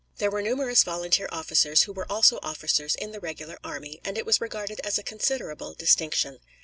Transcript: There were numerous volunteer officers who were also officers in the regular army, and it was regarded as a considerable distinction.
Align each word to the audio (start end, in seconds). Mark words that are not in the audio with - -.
There 0.17 0.31
were 0.31 0.41
numerous 0.41 0.81
volunteer 0.83 1.29
officers 1.31 1.83
who 1.83 1.93
were 1.93 2.11
also 2.11 2.39
officers 2.41 2.95
in 2.95 3.11
the 3.11 3.19
regular 3.19 3.59
army, 3.63 4.01
and 4.03 4.17
it 4.17 4.25
was 4.25 4.41
regarded 4.41 4.79
as 4.83 4.97
a 4.97 5.03
considerable 5.03 5.75
distinction. 5.75 6.39